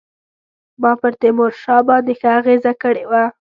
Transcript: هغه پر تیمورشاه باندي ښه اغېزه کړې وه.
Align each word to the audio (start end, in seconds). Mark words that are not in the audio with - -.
هغه 0.79 0.91
پر 1.01 1.11
تیمورشاه 1.21 1.81
باندي 1.87 2.13
ښه 2.19 2.29
اغېزه 2.39 2.71
کړې 2.83 3.03
وه. 3.09 3.23